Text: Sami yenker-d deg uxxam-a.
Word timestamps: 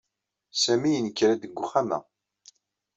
Sami 0.61 0.89
yenker-d 0.93 1.39
deg 1.43 1.57
uxxam-a. 1.63 1.99